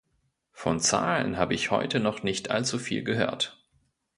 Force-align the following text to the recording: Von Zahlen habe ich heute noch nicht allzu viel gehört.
Von 0.51 0.79
Zahlen 0.79 1.37
habe 1.37 1.53
ich 1.53 1.69
heute 1.69 1.99
noch 1.99 2.23
nicht 2.23 2.49
allzu 2.49 2.79
viel 2.79 3.03
gehört. 3.03 3.61